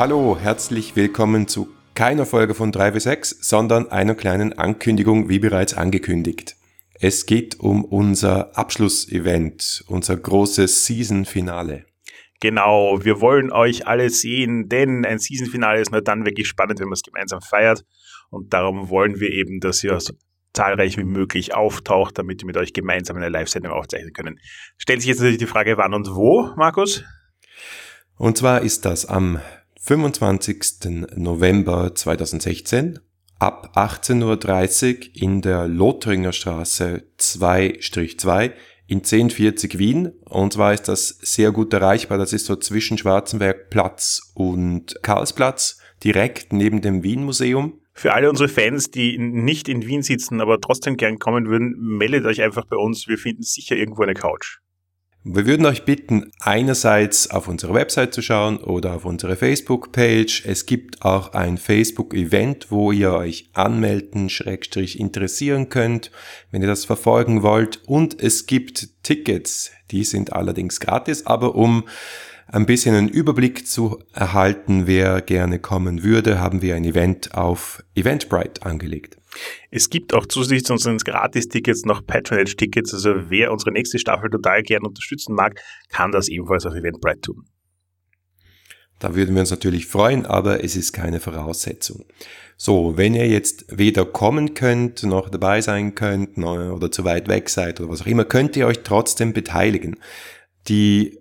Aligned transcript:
Hallo, 0.00 0.38
herzlich 0.40 0.96
willkommen 0.96 1.46
zu 1.46 1.68
keiner 1.94 2.24
Folge 2.24 2.54
von 2.54 2.72
3 2.72 2.92
bis 2.92 3.02
6, 3.02 3.36
sondern 3.42 3.90
einer 3.90 4.14
kleinen 4.14 4.54
Ankündigung, 4.54 5.28
wie 5.28 5.38
bereits 5.38 5.74
angekündigt. 5.74 6.56
Es 6.94 7.26
geht 7.26 7.60
um 7.60 7.84
unser 7.84 8.56
Abschlussevent, 8.56 9.84
unser 9.88 10.16
großes 10.16 10.86
Season-Finale. 10.86 11.84
Genau, 12.40 13.04
wir 13.04 13.20
wollen 13.20 13.52
euch 13.52 13.86
alle 13.86 14.08
sehen, 14.08 14.70
denn 14.70 15.04
ein 15.04 15.18
Season-Finale 15.18 15.82
ist 15.82 15.92
nur 15.92 16.00
dann 16.00 16.24
wirklich 16.24 16.48
spannend, 16.48 16.80
wenn 16.80 16.86
man 16.86 16.94
es 16.94 17.02
gemeinsam 17.02 17.42
feiert. 17.42 17.84
Und 18.30 18.54
darum 18.54 18.88
wollen 18.88 19.20
wir 19.20 19.30
eben, 19.30 19.60
dass 19.60 19.84
ihr 19.84 20.00
so 20.00 20.14
zahlreich 20.54 20.96
wie 20.96 21.04
möglich 21.04 21.54
auftaucht, 21.54 22.16
damit 22.16 22.40
wir 22.40 22.46
mit 22.46 22.56
euch 22.56 22.72
gemeinsam 22.72 23.18
eine 23.18 23.28
Live-Sendung 23.28 23.72
aufzeichnen 23.72 24.14
können. 24.14 24.40
Stellt 24.78 25.02
sich 25.02 25.10
jetzt 25.10 25.18
natürlich 25.18 25.36
die 25.36 25.46
Frage, 25.46 25.76
wann 25.76 25.92
und 25.92 26.08
wo, 26.08 26.54
Markus? 26.56 27.04
Und 28.16 28.38
zwar 28.38 28.62
ist 28.62 28.86
das 28.86 29.04
am 29.04 29.40
25. 29.82 31.08
November 31.16 31.94
2016 31.94 32.98
ab 33.38 33.72
18.30 33.74 34.98
Uhr 34.98 35.06
in 35.14 35.40
der 35.40 35.66
Lothringer 35.66 36.32
Straße 36.32 37.02
2-2 37.18 38.52
in 38.86 38.98
1040 38.98 39.78
Wien. 39.78 40.12
Und 40.26 40.52
zwar 40.52 40.74
ist 40.74 40.86
das 40.88 41.08
sehr 41.22 41.50
gut 41.50 41.72
erreichbar. 41.72 42.18
Das 42.18 42.34
ist 42.34 42.44
so 42.44 42.56
zwischen 42.56 42.98
Schwarzenbergplatz 42.98 44.32
und 44.34 44.96
Karlsplatz, 45.02 45.78
direkt 46.04 46.52
neben 46.52 46.82
dem 46.82 47.02
Wien 47.02 47.24
Museum. 47.24 47.80
Für 47.94 48.12
alle 48.12 48.28
unsere 48.28 48.48
Fans, 48.48 48.90
die 48.90 49.18
nicht 49.18 49.68
in 49.68 49.86
Wien 49.86 50.02
sitzen, 50.02 50.42
aber 50.42 50.60
trotzdem 50.60 50.98
gern 50.98 51.18
kommen 51.18 51.48
würden, 51.48 51.74
meldet 51.78 52.26
euch 52.26 52.42
einfach 52.42 52.66
bei 52.66 52.76
uns. 52.76 53.08
Wir 53.08 53.18
finden 53.18 53.42
sicher 53.42 53.76
irgendwo 53.76 54.02
eine 54.02 54.14
Couch. 54.14 54.58
Wir 55.22 55.44
würden 55.44 55.66
euch 55.66 55.84
bitten, 55.84 56.32
einerseits 56.40 57.28
auf 57.28 57.46
unsere 57.46 57.74
Website 57.74 58.14
zu 58.14 58.22
schauen 58.22 58.56
oder 58.56 58.94
auf 58.94 59.04
unsere 59.04 59.36
Facebook-Page. 59.36 60.44
Es 60.46 60.64
gibt 60.64 61.02
auch 61.02 61.34
ein 61.34 61.58
Facebook-Event, 61.58 62.70
wo 62.70 62.90
ihr 62.90 63.12
euch 63.12 63.50
anmelden, 63.52 64.30
schrägstrich 64.30 64.98
interessieren 64.98 65.68
könnt, 65.68 66.10
wenn 66.50 66.62
ihr 66.62 66.68
das 66.68 66.86
verfolgen 66.86 67.42
wollt. 67.42 67.82
Und 67.86 68.18
es 68.18 68.46
gibt 68.46 69.02
Tickets, 69.02 69.72
die 69.90 70.04
sind 70.04 70.32
allerdings 70.32 70.80
gratis, 70.80 71.26
aber 71.26 71.54
um 71.54 71.84
ein 72.52 72.66
bisschen 72.66 72.94
einen 72.94 73.08
Überblick 73.08 73.66
zu 73.66 74.02
erhalten, 74.12 74.86
wer 74.86 75.20
gerne 75.20 75.58
kommen 75.58 76.02
würde, 76.02 76.40
haben 76.40 76.62
wir 76.62 76.74
ein 76.74 76.84
Event 76.84 77.34
auf 77.34 77.82
Eventbrite 77.94 78.62
angelegt. 78.66 79.16
Es 79.70 79.90
gibt 79.90 80.12
auch 80.12 80.26
zusätzlich 80.26 80.64
zu 80.64 80.72
unseren 80.72 80.98
Gratis-Tickets 80.98 81.84
noch 81.84 82.04
Patronage-Tickets. 82.04 82.92
Also 82.92 83.30
wer 83.30 83.52
unsere 83.52 83.70
nächste 83.70 83.98
Staffel 84.00 84.28
total 84.28 84.62
gern 84.62 84.84
unterstützen 84.84 85.34
mag, 85.34 85.60
kann 85.88 86.10
das 86.10 86.28
ebenfalls 86.28 86.66
auf 86.66 86.74
Eventbrite 86.74 87.20
tun. 87.20 87.44
Da 88.98 89.14
würden 89.14 89.34
wir 89.34 89.40
uns 89.40 89.50
natürlich 89.50 89.86
freuen, 89.86 90.26
aber 90.26 90.62
es 90.64 90.76
ist 90.76 90.92
keine 90.92 91.20
Voraussetzung. 91.20 92.04
So, 92.56 92.98
wenn 92.98 93.14
ihr 93.14 93.28
jetzt 93.28 93.64
weder 93.70 94.04
kommen 94.04 94.52
könnt, 94.52 95.04
noch 95.04 95.30
dabei 95.30 95.62
sein 95.62 95.94
könnt, 95.94 96.36
oder 96.36 96.90
zu 96.90 97.04
weit 97.04 97.28
weg 97.28 97.48
seid 97.48 97.80
oder 97.80 97.88
was 97.88 98.02
auch 98.02 98.06
immer, 98.06 98.24
könnt 98.24 98.56
ihr 98.56 98.66
euch 98.66 98.80
trotzdem 98.82 99.32
beteiligen. 99.32 99.96
Die 100.68 101.19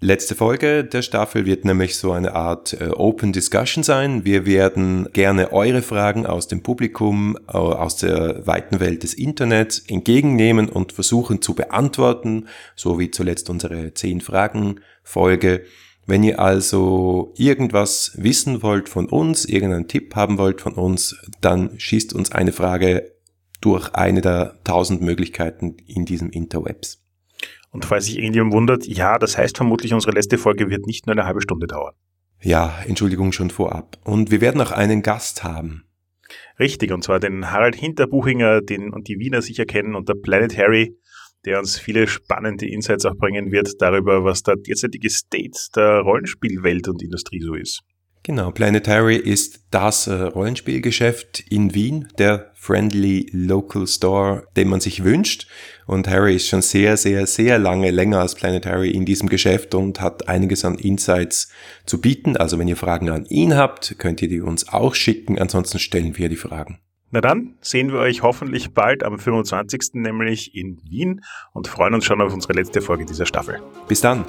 Letzte 0.00 0.36
Folge 0.36 0.84
der 0.84 1.02
Staffel 1.02 1.44
wird 1.44 1.64
nämlich 1.64 1.96
so 1.96 2.12
eine 2.12 2.36
Art 2.36 2.72
äh, 2.80 2.90
Open 2.90 3.32
Discussion 3.32 3.82
sein. 3.82 4.24
Wir 4.24 4.46
werden 4.46 5.08
gerne 5.12 5.52
eure 5.52 5.82
Fragen 5.82 6.24
aus 6.24 6.46
dem 6.46 6.62
Publikum, 6.62 7.36
äh, 7.48 7.56
aus 7.56 7.96
der 7.96 8.46
weiten 8.46 8.78
Welt 8.78 9.02
des 9.02 9.12
Internets 9.12 9.80
entgegennehmen 9.88 10.68
und 10.68 10.92
versuchen 10.92 11.42
zu 11.42 11.54
beantworten, 11.54 12.46
so 12.76 13.00
wie 13.00 13.10
zuletzt 13.10 13.50
unsere 13.50 13.92
10 13.92 14.20
Fragen 14.20 14.78
Folge. 15.02 15.64
Wenn 16.06 16.22
ihr 16.22 16.38
also 16.38 17.34
irgendwas 17.36 18.12
wissen 18.14 18.62
wollt 18.62 18.88
von 18.88 19.06
uns, 19.06 19.46
irgendeinen 19.46 19.88
Tipp 19.88 20.14
haben 20.14 20.38
wollt 20.38 20.60
von 20.60 20.74
uns, 20.74 21.16
dann 21.40 21.78
schießt 21.80 22.12
uns 22.12 22.30
eine 22.30 22.52
Frage 22.52 23.16
durch 23.60 23.92
eine 23.96 24.20
der 24.20 24.60
tausend 24.62 25.02
Möglichkeiten 25.02 25.76
in 25.88 26.04
diesem 26.04 26.30
Interwebs. 26.30 27.07
Und 27.70 27.84
falls 27.84 28.06
sich 28.06 28.18
irgendjemand 28.18 28.52
wundert, 28.52 28.86
ja, 28.86 29.18
das 29.18 29.36
heißt 29.36 29.56
vermutlich, 29.56 29.92
unsere 29.92 30.12
letzte 30.12 30.38
Folge 30.38 30.70
wird 30.70 30.86
nicht 30.86 31.06
nur 31.06 31.14
eine 31.14 31.26
halbe 31.26 31.42
Stunde 31.42 31.66
dauern. 31.66 31.94
Ja, 32.40 32.78
Entschuldigung 32.86 33.32
schon 33.32 33.50
vorab. 33.50 33.98
Und 34.04 34.30
wir 34.30 34.40
werden 34.40 34.60
auch 34.60 34.70
einen 34.70 35.02
Gast 35.02 35.44
haben. 35.44 35.84
Richtig, 36.58 36.92
und 36.92 37.02
zwar 37.04 37.20
den 37.20 37.50
Harald 37.50 37.74
Hinterbuchinger, 37.76 38.60
den 38.60 38.92
und 38.92 39.08
die 39.08 39.18
Wiener 39.18 39.42
sicher 39.42 39.64
kennen, 39.64 39.94
und 39.94 40.08
der 40.08 40.14
Planet 40.14 40.56
Harry, 40.56 40.96
der 41.44 41.58
uns 41.58 41.78
viele 41.78 42.06
spannende 42.06 42.66
Insights 42.66 43.06
auch 43.06 43.16
bringen 43.16 43.52
wird 43.52 43.80
darüber, 43.80 44.24
was 44.24 44.42
der 44.42 44.56
derzeitige 44.56 45.10
State 45.10 45.58
der 45.74 46.00
Rollenspielwelt 46.00 46.88
und 46.88 47.02
Industrie 47.02 47.40
so 47.40 47.54
ist. 47.54 47.82
Genau, 48.28 48.50
Planetary 48.50 49.16
ist 49.16 49.62
das 49.70 50.06
äh, 50.06 50.12
Rollenspielgeschäft 50.12 51.40
in 51.48 51.72
Wien, 51.72 52.08
der 52.18 52.50
Friendly 52.52 53.30
Local 53.32 53.86
Store, 53.86 54.46
den 54.54 54.68
man 54.68 54.80
sich 54.80 55.02
wünscht. 55.02 55.48
Und 55.86 56.08
Harry 56.08 56.36
ist 56.36 56.46
schon 56.46 56.60
sehr, 56.60 56.98
sehr, 56.98 57.26
sehr 57.26 57.58
lange 57.58 57.90
länger 57.90 58.20
als 58.20 58.34
Planetary 58.34 58.90
in 58.90 59.06
diesem 59.06 59.30
Geschäft 59.30 59.74
und 59.74 60.02
hat 60.02 60.28
einiges 60.28 60.66
an 60.66 60.74
Insights 60.74 61.50
zu 61.86 62.02
bieten. 62.02 62.36
Also 62.36 62.58
wenn 62.58 62.68
ihr 62.68 62.76
Fragen 62.76 63.08
an 63.08 63.24
ihn 63.24 63.56
habt, 63.56 63.98
könnt 63.98 64.20
ihr 64.20 64.28
die 64.28 64.42
uns 64.42 64.68
auch 64.68 64.94
schicken. 64.94 65.38
Ansonsten 65.38 65.78
stellen 65.78 66.18
wir 66.18 66.28
die 66.28 66.36
Fragen. 66.36 66.80
Na 67.10 67.22
dann 67.22 67.54
sehen 67.62 67.92
wir 67.92 68.00
euch 68.00 68.22
hoffentlich 68.22 68.74
bald 68.74 69.04
am 69.04 69.18
25. 69.18 69.94
nämlich 69.94 70.54
in 70.54 70.82
Wien 70.82 71.22
und 71.54 71.66
freuen 71.66 71.94
uns 71.94 72.04
schon 72.04 72.20
auf 72.20 72.34
unsere 72.34 72.52
letzte 72.52 72.82
Folge 72.82 73.06
dieser 73.06 73.24
Staffel. 73.24 73.62
Bis 73.88 74.02
dann. 74.02 74.26